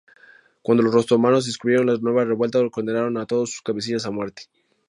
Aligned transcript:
Cuando 0.63 0.81
los 0.83 0.95
otomanos 0.95 1.45
descubrieron 1.45 1.85
la 1.85 1.95
nueva 1.97 2.25
revuelta 2.25 2.57
condenaron 2.71 3.19
a 3.19 3.27
todos 3.27 3.51
sus 3.51 3.61
cabecillas 3.61 4.07
a 4.07 4.09
muerte. 4.09 4.47